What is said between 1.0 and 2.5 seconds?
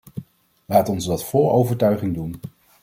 dat vol overtuiging doen.